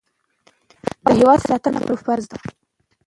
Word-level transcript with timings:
د 1.05 1.07
هېواد 1.19 1.39
ساتنه 1.47 1.73
په 1.75 1.81
ټولو 1.81 1.95
فرض 2.05 2.25
ده. 2.31 2.37